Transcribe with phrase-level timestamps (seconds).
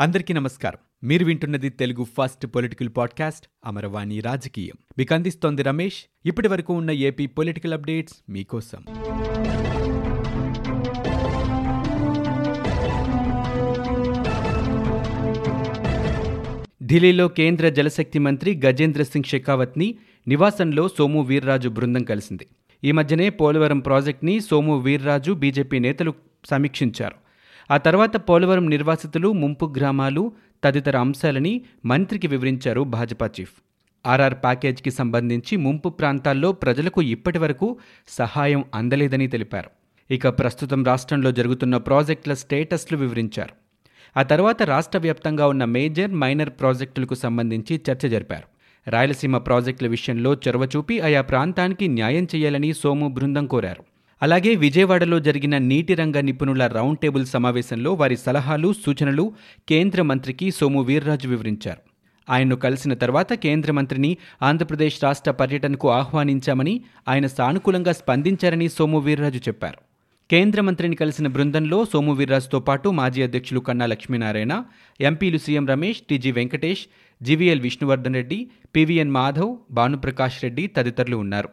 [0.00, 1.08] అందరికీ నమస్కారం.
[1.08, 4.74] మీరు వింటున్నది Telugu first political podcast Amaravani రాజకీయం.
[4.98, 6.04] మీకు అందిస్తోంది రమేష్.
[6.26, 8.84] ఇప్పటి వరకు ఉన్న ఏపీ పొలిటికల్ అప్డేట్స్ మీకోసం.
[16.86, 19.94] ఢిల్లీలో కేంద్ర జలశక్తి మంత్రి గజేంద్ర సింగ్ షెకావత్ని
[20.28, 22.46] నివాసంలో సోము వీర్రాజు బృందం కలిసింది.
[22.84, 26.14] ఈ మధ్యనే పోలవరం ప్రాజెక్ట్ని సోము వీర్రాజు బీజేపీ నేతలు
[26.44, 27.29] సమీక్షించారు.
[27.70, 30.32] ఆ తర్వాత పోలవరం నిర్వాసితులు ముంపు గ్రామాలు
[30.64, 33.52] తదితర అంశాలని మంత్రికి వివరించారు భాజపా చీఫ్.
[34.06, 37.76] ఆర్ఆర్ ప్యాకేజ్కి సంబంధించి ముంపు ప్రాంతాల్లో ప్రజలకు ఇప్పటివరకు
[38.08, 39.70] సహాయం అందలేదని తెలిపారు.
[40.14, 43.54] ఇక ప్రస్తుతం రాష్ట్రంలో జరుగుతున్న ప్రాజెక్టుల స్టేటస్లు వివరించారు.
[44.18, 48.46] ఆ తర్వాత రాష్ట్ర వ్యాప్తంగా ఉన్న మేజర్ మైనర్ ప్రాజెక్టులకు సంబంధించి చర్చ జరిపారు.
[48.90, 53.89] రాయలసీమ ప్రాజెక్టుల విషయంలో చొరవ చూపి ఆయా ప్రాంతానికి న్యాయం చేయాలని సోము బృందం కోరారు.
[54.22, 59.32] అలాగే విజయవాడలో జరిగిన నీటి రంగ నిపుణుల రౌండ్ టేబుల్ సమావేశంలో వారి సలహాలు సూచనలు
[59.68, 61.80] కేంద్ర మంత్రికి సోము వీర్రాజు వివరించారు.
[62.28, 64.10] ఆయన్ను కలిసిన తర్వాత కేంద్ర మంత్రిని
[64.42, 66.74] ఆంధ్రప్రదేశ్ రాష్ట్ర పర్యటనకు ఆహ్వానించామని
[67.08, 69.80] ఆయన సానుకూలంగా స్పందించారని సోము వీర్రాజు చెప్పారు.
[70.30, 74.64] కేంద్ర మంత్రిని కలిసిన బృందంలో సోము వీర్రాజుతో పాటు మాజీ అధ్యక్షులు కన్నా లక్ష్మీనారాయణ
[75.00, 76.84] ఎంపీలు CM Ramesh TG Venkatesh
[77.22, 78.38] GVL Vishnuvardhan Reddy
[78.76, 81.50] PVN Madhav Bhanuprakash Reddy తదితరులు ఉన్నారు.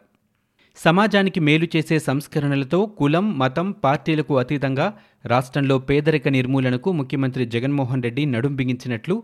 [0.84, 4.86] సమాజానికి మేలు చేసే సంస్కరణలతో కులం మతం పార్టీలకు అతీతంగా
[5.26, 9.14] రాష్ట్రంలో పేదరిక నిర్మూలనకు ముఖ్యమంత్రి జగన్మోహన్ రెడ్డి నడుం బిగించినట్లు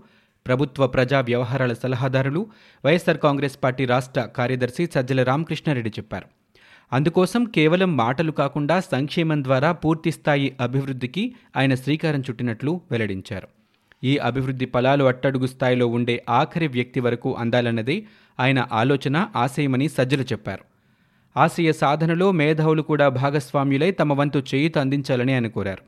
[0.47, 2.43] ప్రభుత్వ ప్రజా వ్యవహారాల సలహాదారులు
[2.85, 6.27] వైఎస్సార్ కాంగ్రెస్ పార్టీ రాష్ట్ర కార్యదర్శి సజ్జల రామకృష్ణారెడ్డి చెప్పారు.
[6.93, 11.25] అందుకోసం కేవలం మాటలు కాకుండా సంక్షేమం ద్వారా పూర్తిస్థాయి అభివృద్ధికి
[11.57, 13.49] ఆయన శ్రీకారం చుట్టినట్లు వెల్లడించారు.
[14.05, 17.99] ఈ అభివృద్ధి ఫలాలు అట్టడుగు స్థాయిలో ఉండే ఆఖరి వ్యక్తి వరకు అందాలన్నదే
[18.39, 20.65] ఆయన ఆలోచన ఆశయమని సజ్జలు చెప్పారు.
[21.37, 25.83] ఆశయ సాధనలో మేధావులు కూడా భాగస్వామ్యులై తమ వంతు చేయుత అందించాలని ఆయన కోరారు.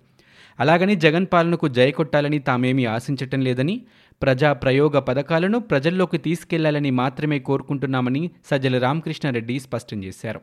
[0.60, 3.82] అలాగని జగన్ పాలనకు జయకొట్టాలని తామేమీ ఆశించటం లేదని
[4.22, 10.40] ప్రజా ప్రయోగ పథకాలను ప్రజల్లోకి తీసుకెళ్ళాలని మాత్రమే కోరుకుంటున్నామని సజ్జల రామకృష్ణారెడ్డి స్పష్టం చేశారు.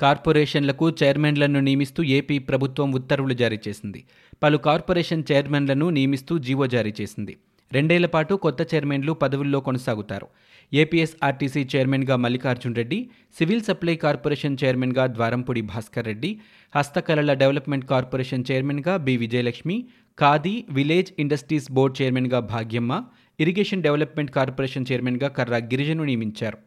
[0.00, 4.04] కార్పొరేషన్లకు చైర్మన్లను నియమిస్తూ ఏపీ ప్రభుత్వం ఉత్తర్వులు జారీ చేసింది.
[4.42, 7.36] పలు కార్పొరేషన్ చైర్మన్లను నియమిస్తూ జీవో జారీ చేసింది.
[7.72, 10.26] రెండేళ్ళ పాటు కొత్త చైర్మన్లు పదవుల్లో కొనసాగుతారు.
[10.72, 16.40] ఏపీఎస్ఆర్టీసీ చైర్మన్గా Mallikarjun Reddy civil supply corporation చైర్మన్గా ద్వారంపూడి భాస్కర్ రెడ్డి
[16.76, 19.84] హస్తకళల డెవలప్మెంట్ కార్పొరేషన్ చైర్మన్గా B Vijayalakshmi
[20.20, 23.04] khadi village industries board చైర్మన్గా భాగ్యమ్మ
[23.40, 26.58] ఇరిగేషన్ డెవలప్మెంట్ కార్పొరేషన్ చైర్మన్గా కర్రా గిరిజను నియమించారు.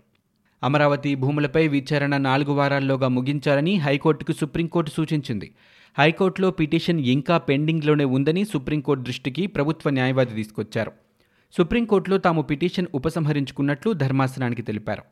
[0.64, 5.52] అమరావతి భూములపై విచారణ నాలుగు వారాల్లోగా ముగించాలని హైకోర్టుకు సుప్రీంకోర్టు సూచించింది.
[5.98, 11.07] హైకోర్టులో పిటిషన్ ఇంకా పెండింగ్లోనే ఉందని సుప్రీంకోర్టు దృష్టికి ప్రభుత్వ న్యాయవాది తీసుకొచ్చారు.
[11.52, 15.04] సుప్రీంకోర్టులో తాము పిటిషన్ ఉపసంహరించుకున్నట్లు ధర్మాసనానికి తెలిపారు.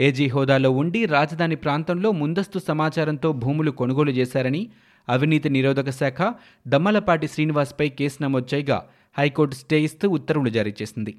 [0.00, 4.68] ఏజీ హోదాలో ఉండి రాజధాని ప్రాంతంలో ముందస్తు సమాచారంతో భూములు కొనుగోలు చేశారని
[5.08, 6.34] అవినీతి నిరోధక శాఖ
[6.68, 8.84] దమ్మలపాటి శ్రీనివాస్పై కేసు నమోదు చేయగా
[9.18, 11.14] హైకోర్టు స్టే ఇస్తూ ఉత్తర్వులు జారీ చేసింది.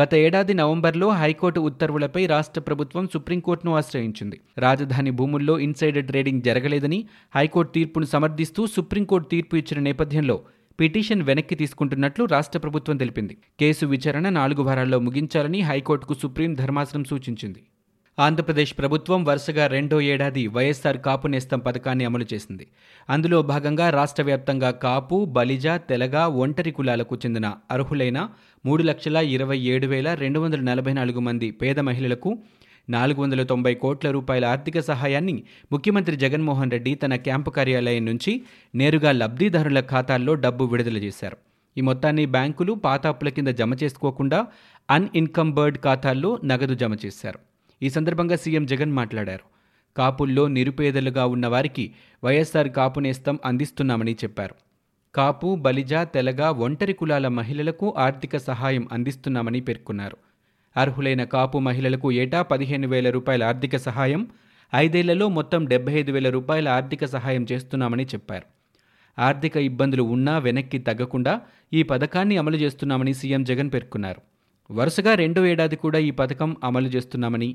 [0.00, 4.40] గత ఏడాది నవంబర్లో హైకోర్టు ఉత్తర్వులపై రాష్ట్ర ప్రభుత్వం సుప్రీంకోర్టును ఆశ్రయించింది.
[4.58, 7.04] రాజధాని భూముల్లో ఇన్సైడర్ ట్రేడింగ్ జరగలేదని
[7.34, 10.40] హైకోర్టు తీర్పును సమర్థిస్తూ సుప్రీంకోర్టు తీర్పు ఇచ్చిన నేపథ్యంలో
[10.80, 13.34] పిటిషన్ వెనక్కి తీసుకుంటున్నట్లు రాష్ట్ర ప్రభుత్వం తెలిపింది.
[13.60, 17.62] కేసు విచారణ నాలుగు వారాల్లో ముగించాలని హైకోర్టుకు సుప్రీం ధర్మాసనం సూచించింది.
[18.18, 22.66] ఆంధ్రప్రదేశ్ ప్రభుత్వం వరుసగా రెండో ఏడాది వైఎస్ఆర్ కాపు నేస్తం పథకాన్ని అమలు చేసింది.
[23.10, 28.28] అందులో భాగంగా రాష్ట్ర వ్యాప్తంగా కాపు బలిజ తెలగ ఒంటరి కులాలకు చెందిన అర్హులైన
[28.64, 32.30] మూడు లక్షల ఇరవై ఏడు వేల రెండు వందల నలభై నాలుగు మంది పేద మహిళలకు
[32.90, 38.42] నాలుగు వందల తొంభై కోట్ల రూపాయల ఆర్థిక సహాయాన్ని ముఖ్యమంత్రి జగన్మోహన్ రెడ్డి తన క్యాంపు కార్యాలయం నుంచి
[38.74, 41.36] నేరుగా లబ్ధిదారుల ఖాతాల్లో డబ్బు విడుదల చేశారు.
[41.78, 44.46] ఈ మొత్తాన్ని బ్యాంకులు పాతాపుల కింద జమ చేసుకోకుండా
[44.90, 47.38] అన్ఇన్కంబర్డ్ ఖాతాల్లో నగదు జమ చేశారు.
[47.82, 49.44] ఈ సందర్భంగా సీఎం జగన్ మాట్లాడారు.
[49.96, 51.92] కాపుల్లో నిరుపేదలుగా ఉన్న వారికి
[52.24, 54.54] వైఎస్ఆర్ కాపు నేస్తం అందిస్తున్నామని చెప్పారు.
[55.14, 60.16] కాపు బలిజ తెలగ ఒంటరి కులాల మహిళలకు ఆర్థిక సహాయం అందిస్తున్నామని పేర్కొన్నారు.
[60.78, 64.28] అర్హులైన కాపు మహిళలకు ఏటా పదిహేను వేల రూపాయల ఆర్థిక సహాయం
[64.74, 68.46] ఐదేళ్ళలో మొత్తం డెబ్బై ఐదు వేల రూపాయల ఆర్థిక సహాయం చేస్తున్నామని చెప్పారు.
[69.18, 71.40] ఆర్థిక ఇబ్బందులు ఉన్నా వెనక్కి తగ్గకుండా
[71.72, 74.20] ఈ పథకాన్ని అమలు చేస్తున్నామని సీఎం జగన్ పేర్కొన్నారు.
[74.70, 77.50] వరుసగా రెండో ఏడాది కూడా ఈ పథకం అమలు చేస్తున్నామని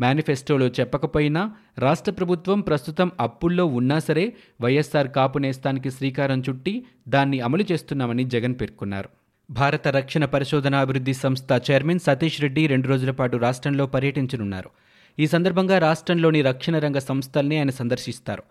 [0.00, 1.42] మేనిఫెస్టోలో చెప్పకపోయినా
[1.78, 8.54] రాష్ట్ర ప్రభుత్వం ప్రస్తుతం అప్పుల్లో ఉన్నా సరే వైఎస్ఆర్ కాపు నేస్తానికి శ్రీకారం చుట్టి దాన్ని అమలు చేస్తున్నామని జగన్
[8.60, 9.21] పేర్కొన్నారు.
[9.50, 14.70] భారత రక్షణ పరిశోధన అభివృద్ధి సంస్థ చైర్మన్ సతీష్ రెడ్డి రెండు రోజుల పాటు రాష్ట్రంలో పర్యటించనున్నారు.
[15.18, 18.42] ఈ సందర్భంగా రాష్ట్రంలోని రక్షణ రంగ సంస్థల్ని ఆయన సందర్శిస్తారు.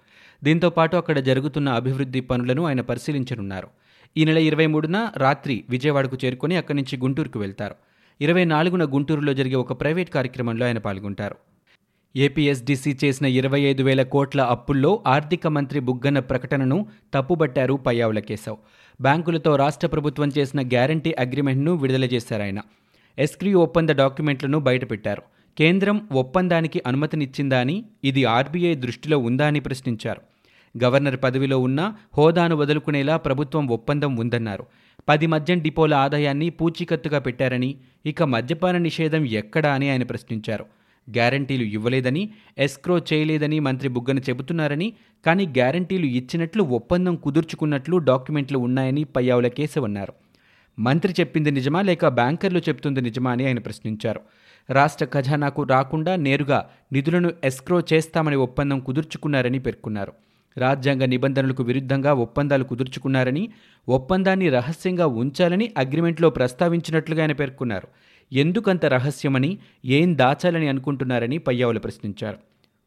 [0.44, 3.70] దీంతో పాటు అక్కడ జరుగుతున్న అభివృద్ధి పనులను ఆయన పరిశీలించనున్నారు.
[4.16, 7.76] ఈ నెల ఇరవై మూడున రాత్రి విజయవాడకు చేరుకుని అక్కడి నుంచి గుంటూరుకు వెళ్తారు.
[8.22, 11.38] ఇరవై నాలుగున గుంటూరులో జరిగే ఒక ప్రైవేట్ కార్యక్రమంలో ఆయన పాల్గొంటారు.
[12.16, 16.78] ఏపీఎస్డీసీ చేసిన ఇరవై ఐదు వేల కోట్ల అప్పుల్లో ఆర్థిక మంత్రి బుగ్గన్న ప్రకటనను
[17.14, 18.58] తప్పుబట్టారు పయ్యావుల కేశవ్.
[19.02, 22.60] బ్యాంకులతో రాష్ట్ర ప్రభుత్వం చేసిన గ్యారంటీ అగ్రిమెంట్ను విడుదల చేశారు ఆయన.
[23.20, 25.22] ఎస్క్రీ ఒప్పంద డాక్యుమెంట్లను బయటపెట్టారు.
[25.58, 30.22] కేంద్రం ఒప్పందానికి అనుమతినిచ్చిందా అని ఇది ఆర్బీఐ దృష్టిలో ఉందా అని ప్రశ్నించారు.
[30.84, 34.66] గవర్నర్ పదవిలో ఉన్న హోదాను వదులుకునేలా ప్రభుత్వం ఒప్పందం ఉందన్నారు.
[35.10, 40.66] పది మద్యం డిపోల ఆదాయాన్ని పూచీకత్తుగా పెట్టారని ఇక మద్యపాన నిషేధం ఎక్కడా అని ఆయన ప్రశ్నించారు.
[41.16, 44.94] గ్యారంటీలు ఇవ్వలేదని ఎస్క్రో చేయలేదని మంత్రి బుగ్గన చెబుతున్నారని
[45.25, 50.13] కానీ గ్యారంటీలు ఇచ్చినట్లు ఒప్పందం కుదుర్చుకున్నట్లు డాక్యుమెంట్లు ఉన్నాయని పయ్యావుల కేశవన్నారు
[50.80, 54.22] మంత్రి చెప్పింది నిజమా లేక బ్యాంకర్లు చెప్తుంది నిజమా అని ఆయన ప్రశ్నించారు.
[54.69, 60.13] రాష్ట్ర ఖజానాకు రాకుండా నేరుగా నిధులను ఎస్క్రో చేస్తామని ఒప్పందం కుదుర్చుకున్నారని పేర్కొన్నారు.
[60.58, 63.50] రాజ్యాంగ నిబంధనలకు విరుద్ధంగా ఒప్పందాలు కుదుర్చుకున్నారని
[63.90, 67.88] ఒప్పందాన్ని రహస్యంగా ఉంచాలని అగ్రిమెంట్లో ప్రస్తావించినట్లుగా ఆయన పేర్కొన్నారు.
[68.33, 72.38] ఎందుకంత రహస్యమని ఏం దాచాలని అనుకుంటున్నారని పయ్యావులు ప్రశ్నించారు.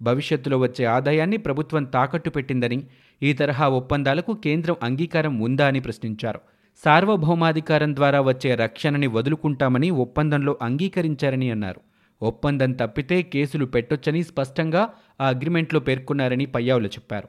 [0.02, 2.82] భవిష్యత్తులో వచ్చే ఆదాయాన్ని ప్రభుత్వం తాకట్టు పెట్టిందని
[3.23, 6.41] ఈ తరహా ఒప్పందాలకు కేంద్రం అంగీకారం ఉందా అని ప్రశ్నించారు.
[6.85, 11.81] సార్వభౌమాధికారం ద్వారా వచ్చే రక్షణని వదులుకుంటామని ఒప్పందంలో అంగీకరించారని అన్నారు.
[12.23, 14.88] ఒప్పందం తప్పితే కేసులు పెట్టొచ్చని స్పష్టంగా
[15.20, 17.29] ఆ అగ్రిమెంట్లో పేర్కొన్నారని పయ్యావులు చెప్పారు.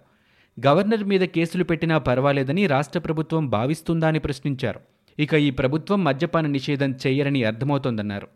[0.68, 4.80] గవర్నర్ మీద కేసులు పెట్టినా పర్వాలేదని రాష్ట్ర ప్రభుత్వం భావిస్తుందా అని ప్రశ్నించారు.
[5.20, 8.28] ఇక ఈ ప్రభుత్వం మద్యపాన నిషేధం చేయరని అర్థమవుతోందన్నారు.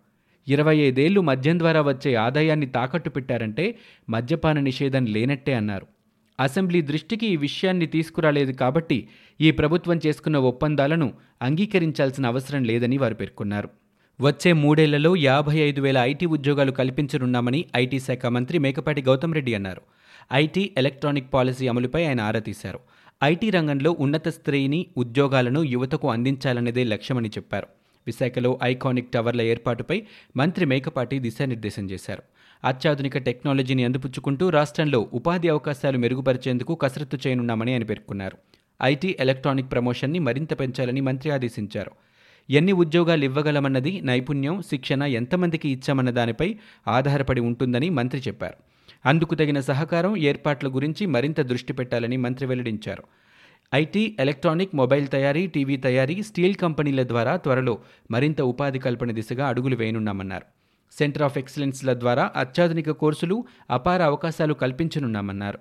[0.48, 3.76] ఇరవై ఐదేళ్ళు మద్యం ద్వారా వచ్చే ఆదాయాన్ని తాకట్టు పెట్టారంటే
[4.10, 5.88] మద్యపాన నిషేధం లేనట్టే అన్నారు.
[6.40, 9.08] అసెంబ్లీ దృష్టికి ఈ విషయాన్ని తీసుకురాలేదు కాబట్టి
[9.42, 13.70] ఈ ప్రభుత్వం చేసుకున్న ఒప్పందాలను అంగీకరించాల్సిన అవసరం లేదని వారు పేర్కొన్నారు.
[14.22, 19.82] వచ్చే మూడేళ్ళలో యాభై ఐదు వేల ఐటీ ఉద్యోగాలు కల్పించనున్నామని ఐటీ శాఖ మంత్రి మేకపాటి గౌతమ్ రెడ్డి అన్నారు.
[20.34, 22.80] ఐటీ ఎలక్ట్రానిక్ పాలసీ అమలుపై ఆయన ఆరా తీశారు.
[23.24, 27.68] ఐటీ రంగంలో ఉన్నత శ్రేణి ఉద్యోగాలను యువతకు అందించాలనేదే లక్ష్యమని చెప్పారు.
[28.08, 30.04] విశాఖలో ఐకానిక్ టవర్ల ఏర్పాటుపై
[30.38, 32.24] మంత్రి మేకపాటి దిశానిర్దేశం చేశారు.
[32.64, 38.38] అత్యాధునిక టెక్నాలజీని అందిపుచ్చుకుంటూ రాష్ట్రంలో ఉపాధి అవకాశాలు మెరుగుపరిచేందుకు కసరత్తు చేయనున్నామని ఆయన పేర్కొన్నారు.
[38.84, 41.92] ఐటీ ఎలక్ట్రానిక్ ప్రమోషన్ని మరింత పెంచాలని మంత్రి ఆదేశించారు.
[42.50, 46.56] ఎన్ని ఉద్యోగాలు ఇవ్వగలమన్నది నైపుణ్యం శిక్షణ ఎంతమందికి ఇచ్చామన్న దానిపై
[46.88, 48.79] ఆధారపడి ఉంటుందని మంత్రి చెప్పారు.
[49.06, 53.04] అందుకు తగిన సహకారం ఏర్పాట్ల గురించి మరింత దృష్టి పెట్టాలని మంత్రి వెల్లడించారు.
[53.76, 57.80] ఐటీ ఎలక్ట్రానిక్ మొబైల్ తయారీ టీవీ తయారీ స్టీల్ కంపెనీల ద్వారా త్వరలో
[58.12, 60.46] మరింత ఉపాధి కల్పన దిశగా అడుగులు వేయనున్నామన్నారు.
[60.98, 65.60] సెంటర్ ఆఫ్ ఎక్సలెన్స్ల ద్వారా అత్యాధునిక కోర్సులు అపార అవకాశాలు కల్పించనున్నామన్నారు.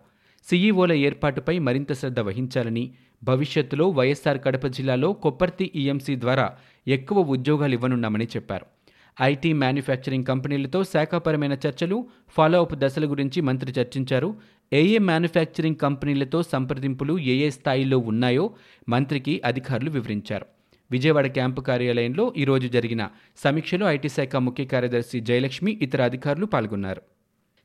[0.50, 2.90] సీఈఓల ఏర్పాటుపై మరింత శ్రద్ధ వహించాలని
[3.25, 6.56] భవిష్యత్తులో వైఎస్ఆర్ కడప జిల్లాలో కొప్పర్తి ఈఎంసీ ద్వారా
[6.88, 8.78] ఎక్కువ ఉద్యోగాలు ఇవ్వనున్నామని చెప్పారు.
[9.23, 14.37] ఐటీ మ్యానుఫ్యాక్చరింగ్ కంపెనీలతో శాఖాపరమైన చర్చలు ఫాలోఅప్ దశల గురించి మంత్రి చర్చించారు.
[14.73, 18.55] ఏఏ మ్యానుఫ్యాక్చరింగ్ కంపెనీలతో సంప్రదింపులు ఏ ఏ స్థాయిలో ఉన్నాయో
[18.88, 20.47] మంత్రికి అధికారులు వివరించారు.
[20.91, 27.03] విజయవాడ క్యాంపు కార్యాలయంలో ఈరోజు జరిగిన సమీక్షలో ఐటీ శాఖ ముఖ్య కార్యదర్శి జయలక్ష్మి ఇతర అధికారులు పాల్గొన్నారు.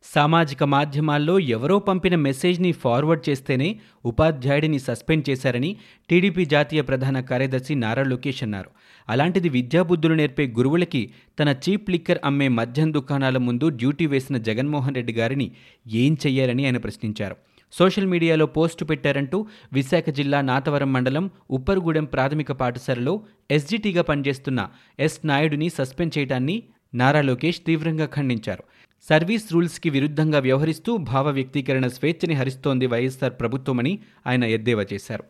[0.04, 5.78] సామాజిక మాధ్యమాల్లో ఎవరో పంపిన మెసేజ్ని ఫార్వర్డ్ చేస్తేనే ఉపాధ్యాయుడిని సస్పెండ్ చేశారని
[6.10, 8.70] టీడీపీ జాతీయ ప్రధాన కార్యదర్శి నారా లోకేష్ అన్నారు.
[9.10, 11.10] అలాంటిది విద్యాబుద్ధులు నేర్పే గురువులకి
[11.40, 15.52] తన చీప్ లిక్కర్ అమ్మే మద్యం దుకాణాల ముందు డ్యూటీ వేసిన జగన్మోహన్ రెడ్డి గారిని
[15.88, 17.36] ఏం చెయ్యారని ఆయన ప్రశ్నించారు.
[17.72, 23.22] సోషల్ మీడియాలో పోస్టు పెట్టారంటూ విశాఖ జిల్లా నాతవరం మండలం ఉప్పరుగూడెం ప్రాథమిక పాఠశాలలో
[23.52, 26.64] ఎస్జిటిగా పనిచేస్తున్న ఎస్ నాయుడిని సస్పెండ్ చేయడాన్ని
[26.96, 28.64] నారా లోకేష్ తీవ్రంగా ఖండించారు.
[29.10, 35.24] సర్వీస్ రూల్స్కి విరుద్ధంగా వ్యవహరిస్తూ భావ వ్యక్తీకరణ స్వేచ్ఛని హరిస్తోంది వైఎస్ఆర్ ప్రభుత్వమని ఆయన ఎద్దేవా చేశారు.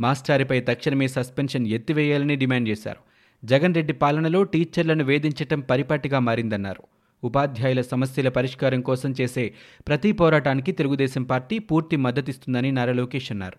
[0.00, 3.00] మాస్టారిపై తక్షణమే సస్పెన్షన్ ఎత్తివేయాలని డిమాండ్ చేశారు.
[3.44, 6.82] జగన్ రెడ్డి పాలనలో టీచర్లను వేధించటం పరిపాటిగా మారిందన్నారు.
[7.24, 9.54] ఉపాధ్యాయుల సమస్యల పరిష్కారం కోసం చేసే
[9.88, 13.58] ప్రతి పోరాటానికి తెలుగుదేశం పార్టీ పూర్తి మద్దతిస్తుందని నారా లోకేష్ అన్నారు.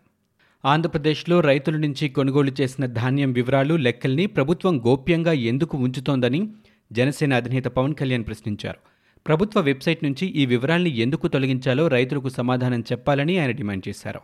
[0.68, 6.50] ఆంధ్రప్రదేశ్లో రైతుల నుంచి కొనుగోలు చేసిన ధాన్యం వివరాలు లెక్కల్ని ప్రభుత్వం గోప్యంగా ఎందుకు ఉంచుతోందని
[6.92, 8.80] జనసేన అధినేత పవన్ కళ్యాణ్ ప్రశ్నించారు.
[9.27, 14.19] ప్రభుత్వ వెబ్సైట్ నుంచి ఈ వివరాల్ని ఎందుకు తొలగించాలో రైతులకు సమాధానం చెప్పాలని ఆయన డిమాండ్ చేశారు.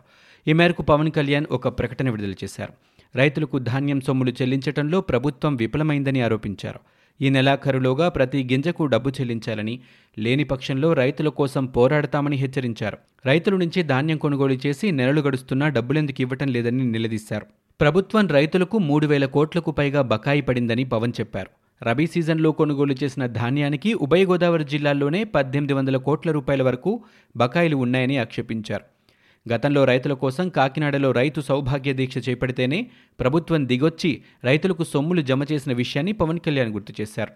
[0.48, 2.72] ఈ మేరకు పవన్ కళ్యాణ్ ఒక ప్రకటన విడుదల చేశారు.
[3.16, 6.80] రైతులకు ధాన్యం సొమ్ములు చెల్లించడంలో ప్రభుత్వం విఫలమైందని ఆరోపించారు.
[7.20, 9.80] ఈ నెలాఖరులోగా ప్రతి గింజకు డబ్బు చెల్లించాలని
[10.18, 12.98] లేని పక్షంలో రైతుల కోసం పోరాడతామని హెచ్చరించారు.
[13.26, 17.46] రైతుల నుంచి ధాన్యం కొనుగోలు చేసి నెలలు గడుస్తున్నా డబ్బులెందుకు ఇవ్వటం లేదని నిలదీశారు.
[17.80, 21.63] ప్రభుత్వం రైతులకు మూడు వేల కోట్లకు పైగా బకాయి పడిందని పవన్ చెప్పారు.
[21.86, 27.04] రబీ సీజన్లో కొనుగోలు చేసిన ధాన్యానికి ఉభయ గోదావరి జిల్లాల్లోనే పద్దెనిమిది వందల కోట్ల రూపాయల వరకు
[27.36, 28.84] బకాయిలు ఉన్నాయని ఆక్షేపించారు.
[29.54, 36.12] గతంలో రైతుల కోసం కాకినాడలో రైతు సౌభాగ్య దీక్ష చేపడితేనే ప్రభుత్వం దిగొచ్చి రైతులకు సొమ్ములు జమ చేసిన విషయాన్ని
[36.12, 37.32] పవన్ కళ్యాణ్ గుర్తు చేశారు.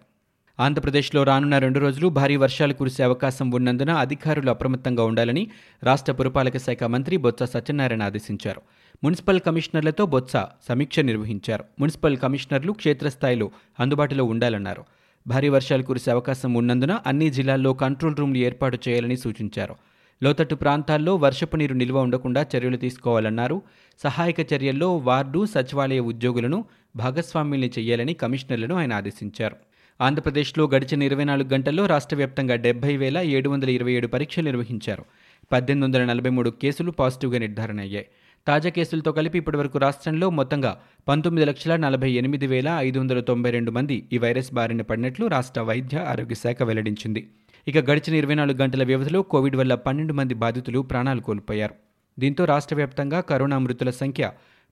[0.61, 5.51] ఆంధ్రప్రదేశ్లో రానున్న రెండు రోజులు భారీ వర్షాలు కురిసే అవకాశం ఉన్నందున అధికారులు అప్రమత్తంగా ఉండాలని
[5.83, 8.63] రాష్ట్ర పురపాలక శాఖ మంత్రి బొత్స సత్యనారాయణ ఆదేశించారు.
[9.05, 10.33] మున్సిపల్ కమిషనర్లతో బొత్స
[10.69, 11.65] సమీక్ష నిర్వహించారు.
[11.81, 13.51] మున్సిపల్ కమిషనర్లు క్షేత్రస్థాయిలో
[13.81, 14.85] అందుబాటులో ఉండాలన్నారు.
[15.27, 19.77] భారీ వర్షాలు కురిసే అవకాశం ఉన్నందున అన్ని జిల్లాల్లో కంట్రోల్ రూమ్లు ఏర్పాటు చేయాలని సూచించారు.
[20.23, 23.63] లోతట్టు ప్రాంతాల్లో వర్షపు నీరు నిల్వ ఉండకుండా చర్యలు తీసుకోవాలన్నారు.
[24.03, 26.65] సహాయక చర్యల్లో వార్డు సచివాలయ ఉద్యోగులను
[26.97, 29.57] భాగస్వామ్యుల్ని చేయాలని కమిషనర్లను ఆయన ఆదేశించారు.
[30.01, 35.05] ఆంధ్రప్రదేశ్లో గడిచిన ఇరవై నాలుగు గంటల్లో రాష్ట్ర వ్యాప్తంగా డెబ్బై వేల ఏడు వందల ఇరవై ఏడు పరీక్షలు నిర్వహించారు.
[35.53, 38.07] పద్దెనిమిది వందల నలభై మూడు కేసులు పాజిటివ్గా నిర్ధారణ అయ్యాయి
[38.47, 40.71] తాజా కేసులతో కలిపి ఇప్పటివరకు రాష్ట్రంలో మొత్తంగా
[41.09, 45.61] పంతొమ్మిది లక్షల నలభై ఎనిమిది వేల ఐదు వందల తొంభై రెండు మంది ఈ వైరస్ బారిన పడినట్లు రాష్ట్ర
[45.61, 47.23] వైద్య ఆరోగ్య శాఖ వెల్లడించింది.
[47.69, 51.75] ఇక గడిచిన ఇరవై నాలుగు గంటల వ్యవధిలో కోవిడ్ వల్ల పన్నెండు మంది బాధితులు ప్రాణాలు కోల్పోయారు.
[52.19, 54.31] దీంతో రాష్ట్ర వ్యాప్తంగా కరోనా మృతుల సంఖ్య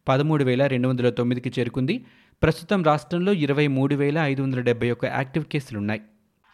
[0.08, 2.04] పదమూడు వేల రెండు వందల తొమ్మిదికి చేరుకుంది.
[2.42, 6.02] ప్రస్తుతం రాష్ట్రంలో ఇరవై మూడు వేల ఐదు వందల డెబ్బై ఒక్క యాక్టివ్ కేసులున్నాయి.